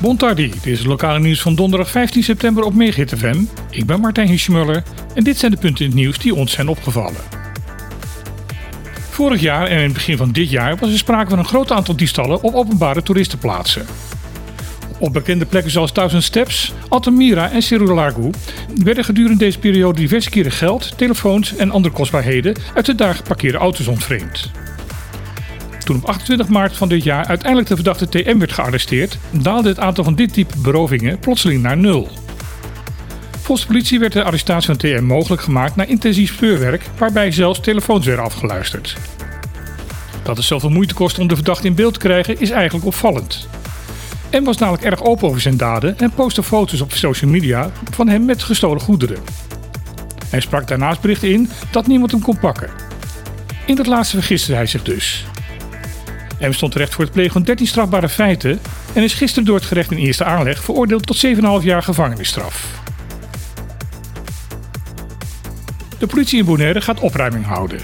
Bontardi, 0.00 0.50
dit 0.50 0.66
is 0.66 0.78
het 0.78 0.86
lokale 0.86 1.18
nieuws 1.18 1.40
van 1.40 1.54
donderdag 1.54 1.90
15 1.90 2.22
september 2.22 2.64
op 2.64 2.74
Megahit 2.74 3.14
FM. 3.18 3.42
Ik 3.70 3.86
ben 3.86 4.00
Martijn 4.00 4.28
Hiesmuller 4.28 4.82
en 5.14 5.24
dit 5.24 5.38
zijn 5.38 5.50
de 5.50 5.56
punten 5.56 5.84
in 5.84 5.90
het 5.90 6.00
nieuws 6.00 6.18
die 6.18 6.34
ons 6.34 6.52
zijn 6.52 6.68
opgevallen. 6.68 7.20
Vorig 9.10 9.40
jaar 9.40 9.66
en 9.66 9.76
in 9.76 9.84
het 9.84 9.92
begin 9.92 10.16
van 10.16 10.32
dit 10.32 10.50
jaar 10.50 10.76
was 10.76 10.90
er 10.90 10.98
sprake 10.98 11.30
van 11.30 11.38
een 11.38 11.44
groot 11.44 11.72
aantal 11.72 11.96
diefstallen 11.96 12.42
op 12.42 12.54
openbare 12.54 13.02
toeristenplaatsen. 13.02 13.86
Op 14.98 15.12
bekende 15.12 15.46
plekken 15.46 15.70
zoals 15.70 15.92
Thousand 15.92 16.22
Steps, 16.22 16.72
Altamira 16.88 17.50
en 17.50 17.62
Cerro 17.62 18.30
werden 18.82 19.04
gedurende 19.04 19.38
deze 19.38 19.58
periode 19.58 20.00
diverse 20.00 20.30
keren 20.30 20.52
geld, 20.52 20.98
telefoons 20.98 21.56
en 21.56 21.70
andere 21.70 21.94
kostbaarheden 21.94 22.56
uit 22.74 22.86
de 22.86 22.94
daar 22.94 23.14
geparkeerde 23.14 23.58
auto's 23.58 23.86
ontvreemd. 23.86 24.50
Toen 25.84 25.96
op 25.96 26.04
28 26.04 26.48
maart 26.48 26.76
van 26.76 26.88
dit 26.88 27.04
jaar 27.04 27.26
uiteindelijk 27.26 27.68
de 27.68 27.74
verdachte 27.74 28.08
TM 28.08 28.38
werd 28.38 28.52
gearresteerd, 28.52 29.18
daalde 29.30 29.68
het 29.68 29.78
aantal 29.78 30.04
van 30.04 30.14
dit 30.14 30.32
type 30.32 30.54
berovingen 30.58 31.18
plotseling 31.18 31.62
naar 31.62 31.76
nul. 31.76 32.08
Volgens 33.30 33.60
de 33.60 33.72
politie 33.72 33.98
werd 33.98 34.12
de 34.12 34.24
arrestatie 34.24 34.66
van 34.66 34.76
TM 34.76 35.04
mogelijk 35.04 35.42
gemaakt 35.42 35.76
na 35.76 35.84
intensief 35.84 36.34
speurwerk, 36.34 36.82
waarbij 36.98 37.32
zelfs 37.32 37.60
telefoons 37.60 38.06
werden 38.06 38.24
afgeluisterd. 38.24 38.96
Dat 40.22 40.36
het 40.36 40.46
zoveel 40.46 40.70
moeite 40.70 40.94
kost 40.94 41.18
om 41.18 41.28
de 41.28 41.34
verdachte 41.34 41.66
in 41.66 41.74
beeld 41.74 41.92
te 41.92 42.00
krijgen 42.00 42.40
is 42.40 42.50
eigenlijk 42.50 42.86
opvallend. 42.86 43.48
M 44.30 44.44
was 44.44 44.58
namelijk 44.58 44.84
erg 44.84 45.02
open 45.02 45.28
over 45.28 45.40
zijn 45.40 45.56
daden 45.56 45.98
en 45.98 46.10
postte 46.10 46.42
foto's 46.42 46.80
op 46.80 46.92
social 46.92 47.30
media 47.30 47.70
van 47.90 48.08
hem 48.08 48.24
met 48.24 48.42
gestolen 48.42 48.80
goederen. 48.80 49.18
Hij 50.28 50.40
sprak 50.40 50.68
daarnaast 50.68 51.00
berichten 51.00 51.32
in 51.32 51.50
dat 51.70 51.86
niemand 51.86 52.10
hem 52.10 52.20
kon 52.20 52.38
pakken. 52.38 52.70
In 53.66 53.74
dat 53.74 53.86
laatste 53.86 54.16
vergiste 54.16 54.54
hij 54.54 54.66
zich 54.66 54.82
dus. 54.82 55.24
M 56.40 56.52
stond 56.52 56.72
terecht 56.72 56.94
voor 56.94 57.04
het 57.04 57.12
plegen 57.12 57.32
van 57.32 57.42
13 57.42 57.66
strafbare 57.66 58.08
feiten 58.08 58.60
en 58.92 59.02
is 59.02 59.14
gisteren 59.14 59.44
door 59.44 59.56
het 59.56 59.64
gerecht 59.64 59.90
in 59.90 59.96
eerste 59.96 60.24
aanleg 60.24 60.64
veroordeeld 60.64 61.06
tot 61.06 61.26
7,5 61.26 61.64
jaar 61.64 61.82
gevangenisstraf. 61.82 62.78
De 65.98 66.06
politie 66.06 66.38
in 66.38 66.44
Bonaire 66.44 66.80
gaat 66.80 67.00
opruiming 67.00 67.46
houden. 67.46 67.80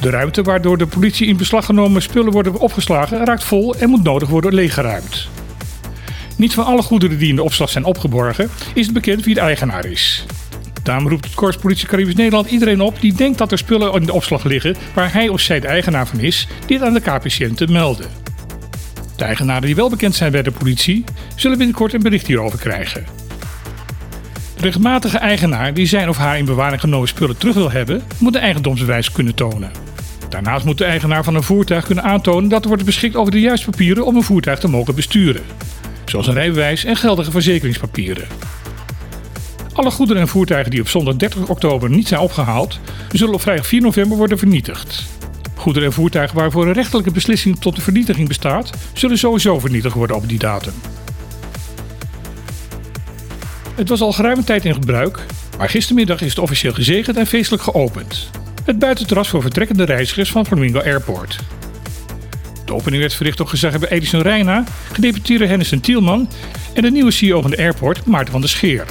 De 0.00 0.10
ruimte 0.10 0.42
waardoor 0.42 0.78
de 0.78 0.86
politie 0.86 1.26
in 1.26 1.36
beslag 1.36 1.64
genomen 1.64 2.02
spullen 2.02 2.32
worden 2.32 2.58
opgeslagen 2.58 3.24
raakt 3.24 3.44
vol 3.44 3.74
en 3.76 3.88
moet 3.88 4.02
nodig 4.02 4.28
worden 4.28 4.54
leeggeruimd. 4.54 5.28
Niet 6.36 6.54
van 6.54 6.64
alle 6.64 6.82
goederen 6.82 7.18
die 7.18 7.28
in 7.28 7.36
de 7.36 7.42
opslag 7.42 7.70
zijn 7.70 7.84
opgeborgen 7.84 8.50
is 8.74 8.84
het 8.84 8.94
bekend 8.94 9.24
wie 9.24 9.34
de 9.34 9.40
eigenaar 9.40 9.84
is. 9.84 10.26
Daarom 10.82 11.08
roept 11.08 11.24
het 11.24 11.34
Korps 11.34 11.56
Politie 11.56 11.88
Caribisch 11.88 12.14
Nederland 12.14 12.50
iedereen 12.50 12.80
op 12.80 13.00
die 13.00 13.14
denkt 13.14 13.38
dat 13.38 13.52
er 13.52 13.58
spullen 13.58 13.92
in 13.92 14.06
de 14.06 14.12
opslag 14.12 14.44
liggen 14.44 14.76
waar 14.94 15.12
hij 15.12 15.28
of 15.28 15.40
zij 15.40 15.60
de 15.60 15.66
eigenaar 15.66 16.06
van 16.06 16.20
is, 16.20 16.48
dit 16.66 16.82
aan 16.82 16.92
de 16.92 17.00
KPCN 17.00 17.54
te 17.54 17.66
melden. 17.66 18.06
De 19.16 19.24
eigenaren 19.24 19.66
die 19.66 19.74
wel 19.74 19.90
bekend 19.90 20.14
zijn 20.14 20.32
bij 20.32 20.42
de 20.42 20.50
politie 20.50 21.04
zullen 21.36 21.58
binnenkort 21.58 21.92
een 21.94 22.02
bericht 22.02 22.26
hierover 22.26 22.58
krijgen. 22.58 23.04
De 24.56 24.62
rechtmatige 24.62 25.18
eigenaar 25.18 25.74
die 25.74 25.86
zijn 25.86 26.08
of 26.08 26.16
haar 26.16 26.38
in 26.38 26.44
bewaring 26.44 26.80
genomen 26.80 27.08
spullen 27.08 27.36
terug 27.36 27.54
wil 27.54 27.70
hebben, 27.70 28.02
moet 28.18 28.32
de 28.32 28.38
eigendomsbewijs 28.38 29.12
kunnen 29.12 29.34
tonen. 29.34 29.70
Daarnaast 30.28 30.64
moet 30.64 30.78
de 30.78 30.84
eigenaar 30.84 31.24
van 31.24 31.34
een 31.34 31.42
voertuig 31.42 31.84
kunnen 31.84 32.04
aantonen 32.04 32.48
dat 32.48 32.62
er 32.62 32.68
wordt 32.68 32.84
beschikt 32.84 33.16
over 33.16 33.32
de 33.32 33.40
juiste 33.40 33.70
papieren 33.70 34.06
om 34.06 34.16
een 34.16 34.22
voertuig 34.22 34.58
te 34.58 34.68
mogen 34.68 34.94
besturen, 34.94 35.42
zoals 36.04 36.26
een 36.26 36.34
rijbewijs 36.34 36.84
en 36.84 36.96
geldige 36.96 37.30
verzekeringspapieren. 37.30 38.26
Alle 39.72 39.90
goederen 39.90 40.22
en 40.22 40.28
voertuigen 40.28 40.70
die 40.70 40.80
op 40.80 40.88
zondag 40.88 41.16
30 41.16 41.48
oktober 41.48 41.90
niet 41.90 42.08
zijn 42.08 42.20
opgehaald, 42.20 42.80
zullen 43.12 43.34
op 43.34 43.40
vrijdag 43.40 43.66
4 43.66 43.80
november 43.80 44.16
worden 44.16 44.38
vernietigd. 44.38 45.04
Goederen 45.54 45.88
en 45.88 45.94
voertuigen 45.94 46.36
waarvoor 46.36 46.66
een 46.66 46.72
rechtelijke 46.72 47.10
beslissing 47.10 47.60
tot 47.60 47.76
de 47.76 47.82
vernietiging 47.82 48.28
bestaat, 48.28 48.70
zullen 48.92 49.18
sowieso 49.18 49.58
vernietigd 49.58 49.94
worden 49.94 50.16
op 50.16 50.28
die 50.28 50.38
datum. 50.38 50.72
Het 53.74 53.88
was 53.88 54.00
al 54.00 54.12
geruime 54.12 54.44
tijd 54.44 54.64
in 54.64 54.74
gebruik, 54.74 55.26
maar 55.58 55.68
gistermiddag 55.68 56.20
is 56.20 56.28
het 56.28 56.38
officieel 56.38 56.72
gezegend 56.72 57.16
en 57.16 57.26
feestelijk 57.26 57.62
geopend. 57.62 58.30
Het 58.64 58.78
buitenterras 58.78 59.28
voor 59.28 59.42
vertrekkende 59.42 59.84
reizigers 59.84 60.30
van 60.30 60.46
Flamingo 60.46 60.80
Airport. 60.80 61.38
De 62.64 62.74
opening 62.74 63.00
werd 63.02 63.14
verricht 63.14 63.38
door 63.38 63.48
gezaghebber 63.48 63.90
Edison 63.90 64.22
Reina, 64.22 64.64
gedeputeerde 64.92 65.46
Hennis 65.46 65.72
Tielman 65.80 66.28
en 66.74 66.82
de 66.82 66.90
nieuwe 66.90 67.10
CEO 67.10 67.40
van 67.40 67.50
de 67.50 67.58
airport, 67.58 68.06
Maarten 68.06 68.32
van 68.32 68.40
der 68.40 68.50
Scheer. 68.50 68.86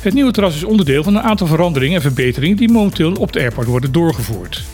Het 0.00 0.14
nieuwe 0.14 0.32
terras 0.32 0.54
is 0.54 0.64
onderdeel 0.64 1.02
van 1.02 1.16
een 1.16 1.22
aantal 1.22 1.46
veranderingen 1.46 1.96
en 1.96 2.02
verbeteringen 2.02 2.56
die 2.56 2.70
momenteel 2.70 3.12
op 3.12 3.32
de 3.32 3.40
airport 3.40 3.66
worden 3.66 3.92
doorgevoerd. 3.92 4.64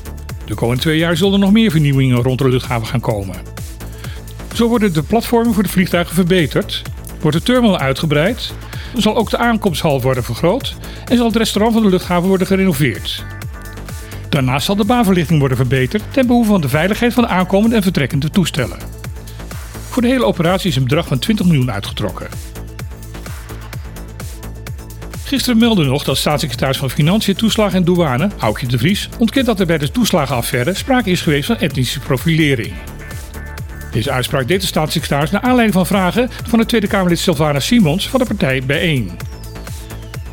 De 0.45 0.55
komende 0.55 0.83
twee 0.83 0.99
jaar 0.99 1.17
zullen 1.17 1.33
er 1.33 1.39
nog 1.39 1.53
meer 1.53 1.71
vernieuwingen 1.71 2.23
rond 2.23 2.39
de 2.39 2.49
luchthaven 2.49 2.87
gaan 2.87 3.01
komen. 3.01 3.37
Zo 4.55 4.69
worden 4.69 4.93
de 4.93 5.03
platformen 5.03 5.55
voor 5.55 5.63
de 5.63 5.69
vliegtuigen 5.69 6.15
verbeterd, 6.15 6.83
wordt 7.21 7.37
de 7.37 7.43
terminal 7.43 7.79
uitgebreid, 7.79 8.55
zal 8.97 9.17
ook 9.17 9.31
de 9.31 9.39
aankomsthal 9.39 10.01
worden 10.01 10.25
vergroot 10.25 10.77
en 11.05 11.17
zal 11.17 11.27
het 11.27 11.37
restaurant 11.37 11.75
van 11.75 11.83
de 11.83 11.89
luchthaven 11.89 12.29
worden 12.29 12.47
gerenoveerd. 12.47 13.25
Daarnaast 14.29 14.67
zal 14.67 14.77
de 14.77 14.85
baanverlichting 14.85 15.39
worden 15.39 15.57
verbeterd 15.57 16.03
ten 16.11 16.27
behoeve 16.27 16.51
van 16.51 16.61
de 16.61 16.69
veiligheid 16.69 17.13
van 17.13 17.23
de 17.23 17.29
aankomende 17.29 17.77
en 17.77 17.83
vertrekkende 17.83 18.31
toestellen. 18.31 18.79
Voor 19.89 20.03
de 20.03 20.09
hele 20.09 20.25
operatie 20.25 20.71
is 20.71 20.77
een 20.77 20.83
bedrag 20.83 21.07
van 21.07 21.19
20 21.19 21.47
miljoen 21.47 21.73
uitgetrokken. 21.73 22.56
Gisteren 25.27 25.59
meldde 25.59 25.85
nog 25.85 26.05
dat 26.05 26.17
staatssecretaris 26.17 26.77
van 26.77 26.91
Financiën, 26.91 27.35
Toeslagen 27.35 27.79
en 27.79 27.85
Douane, 27.85 28.29
Aukje 28.39 28.67
de 28.67 28.79
Vries, 28.79 29.09
ontkent 29.19 29.47
dat 29.47 29.61
er 29.61 29.67
bij 29.67 29.79
de 29.79 29.91
toeslagenaffaire 29.91 30.75
sprake 30.75 31.11
is 31.11 31.21
geweest 31.21 31.47
van 31.47 31.59
etnische 31.59 32.01
profilering. 32.01 32.73
Deze 33.93 34.11
uitspraak 34.11 34.49
deed 34.49 34.61
de 34.61 34.67
staatssecretaris 34.67 35.31
naar 35.31 35.41
aanleiding 35.41 35.73
van 35.73 35.87
vragen 35.87 36.31
van 36.49 36.59
de 36.59 36.67
Tweede 36.67 36.87
Kamerlid 36.87 37.19
Sylvana 37.19 37.61
Simons 37.61 38.09
van 38.09 38.21
de 38.21 38.27
partij 38.27 38.63
Bijeen. 38.67 39.11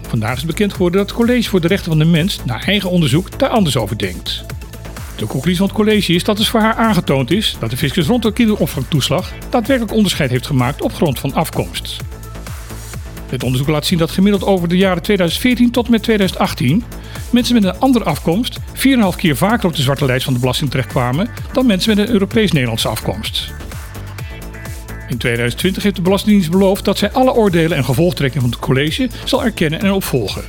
Vandaag 0.08 0.38
is 0.38 0.46
bekend 0.46 0.72
geworden 0.72 0.98
dat 1.00 1.10
het 1.10 1.18
College 1.20 1.50
voor 1.50 1.62
de 1.62 1.68
Rechten 1.68 1.90
van 1.90 2.00
de 2.00 2.06
Mens, 2.06 2.40
naar 2.46 2.64
eigen 2.66 2.90
onderzoek, 2.90 3.40
daar 3.40 3.50
anders 3.50 3.78
over 3.78 3.98
denkt. 3.98 4.46
De 5.16 5.26
conclusie 5.26 5.58
van 5.58 5.68
het 5.68 5.76
college 5.76 6.14
is 6.14 6.24
dat 6.24 6.38
het 6.38 6.48
voor 6.48 6.60
haar 6.60 6.76
aangetoond 6.76 7.32
is 7.32 7.56
dat 7.60 7.70
de 7.70 7.78
fiscus 7.78 8.08
rond 8.08 8.24
de 8.24 8.34
kinderopvangtoeslag 8.34 9.32
daadwerkelijk 9.50 9.96
onderscheid 9.96 10.30
heeft 10.30 10.48
gemaakt 10.48 10.82
op 10.82 10.94
grond 10.94 11.20
van 11.20 11.34
afkomst. 11.34 12.04
Het 13.34 13.44
onderzoek 13.44 13.68
laat 13.68 13.86
zien 13.86 14.00
dat 14.00 14.12
gemiddeld 14.12 14.44
over 14.44 14.68
de 14.68 14.78
jaren 14.78 15.02
2014 15.02 15.72
tot 15.72 15.86
en 15.86 15.92
met 15.92 16.04
2018 16.04 16.84
mensen 17.30 17.56
met 17.56 17.64
een 17.64 17.80
andere 17.80 18.06
afkomst 18.06 18.60
4,5 18.60 18.64
keer 19.16 19.38
vaker 19.38 19.68
op 19.68 19.76
de 19.76 19.82
zwarte 19.82 20.06
lijst 20.06 20.24
van 20.24 20.34
de 20.34 20.40
belasting 20.40 20.70
terechtkwamen 20.70 21.30
dan 21.52 21.66
mensen 21.66 21.96
met 21.96 22.08
een 22.08 22.14
Europees-Nederlandse 22.14 22.88
afkomst. 22.88 23.54
In 25.10 25.18
2020 25.18 25.84
heeft 25.84 25.96
de 25.96 26.02
Belastingdienst 26.02 26.52
beloofd 26.52 26.86
dat 26.86 26.98
zij 26.98 27.12
alle 27.12 27.34
oordelen 27.34 27.78
en 27.78 27.86
gevolgtrekkingen 27.86 28.50
van 28.50 28.52
het 28.60 28.68
college 28.68 29.10
zal 29.24 29.44
erkennen 29.44 29.80
en 29.80 29.92
opvolgen. 29.92 30.44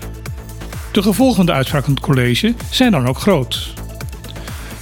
De 0.93 1.03
gevolgen 1.03 1.37
van 1.37 1.47
de 1.47 1.53
uitspraak 1.53 1.85
van 1.85 1.95
het 1.95 2.03
college 2.03 2.55
zijn 2.71 2.91
dan 2.91 3.07
ook 3.07 3.19
groot. 3.19 3.75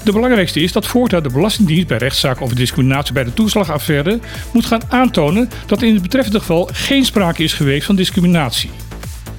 De 0.04 0.12
belangrijkste 0.12 0.60
is 0.60 0.72
dat 0.72 0.86
voortaan 0.86 1.22
de 1.22 1.30
Belastingdienst 1.32 1.86
bij 1.86 1.98
rechtszaken 1.98 2.42
over 2.42 2.56
discriminatie 2.56 3.12
bij 3.12 3.24
de 3.24 3.34
toeslagaffaire 3.34 4.18
moet 4.52 4.66
gaan 4.66 4.80
aantonen 4.88 5.50
dat 5.66 5.82
in 5.82 5.92
het 5.92 6.02
betreffende 6.02 6.38
geval 6.38 6.68
geen 6.72 7.04
sprake 7.04 7.42
is 7.42 7.52
geweest 7.52 7.86
van 7.86 7.96
discriminatie. 7.96 8.70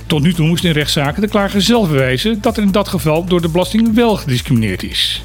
Tot 0.07 0.22
nu 0.22 0.34
toe 0.34 0.47
moest 0.47 0.63
in 0.63 0.72
rechtszaken 0.72 1.22
de 1.22 1.28
klager 1.28 1.62
zelf 1.62 1.90
bewijzen 1.90 2.41
dat 2.41 2.57
er 2.57 2.63
in 2.63 2.72
dat 2.72 2.88
geval 2.88 3.25
door 3.25 3.41
de 3.41 3.50
belasting 3.50 3.94
wel 3.96 4.16
gediscrimineerd 4.16 4.84
is. 4.84 5.23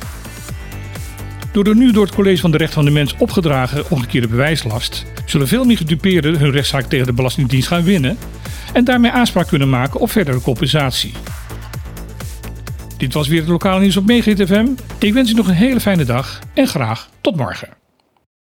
Door 1.53 1.65
de 1.65 1.75
nu 1.75 1.93
door 1.93 2.04
het 2.04 2.15
College 2.15 2.41
van 2.41 2.50
de 2.50 2.56
Rechten 2.56 2.75
van 2.75 2.84
de 2.84 2.91
Mens 2.91 3.15
opgedragen 3.19 3.91
omgekeerde 3.91 4.28
bewijslast 4.28 5.04
zullen 5.27 5.48
veel 5.48 5.65
meer 5.65 5.77
gedupeerden 5.77 6.38
hun 6.38 6.50
rechtszaak 6.50 6.84
tegen 6.84 7.06
de 7.06 7.12
Belastingdienst 7.12 7.69
gaan 7.69 7.84
winnen 7.84 8.19
en 8.72 8.84
daarmee 8.84 9.10
aanspraak 9.10 9.47
kunnen 9.47 9.71
maken 9.71 10.00
op 10.00 10.10
verdere 10.10 10.41
compensatie. 10.41 11.12
Dit 12.98 13.12
was 13.14 13.28
weer 13.28 13.41
het 13.41 13.48
lokale 13.48 13.81
nieuws 13.81 13.97
op 13.97 14.06
Megahit 14.06 14.47
FM. 14.47 14.66
Ik 14.98 15.12
wens 15.12 15.31
u 15.31 15.34
nog 15.34 15.48
een 15.48 15.54
hele 15.54 15.81
fijne 15.81 16.04
dag 16.04 16.38
en 16.54 16.66
graag 16.66 17.09
tot 17.20 17.36
morgen. 17.36 17.78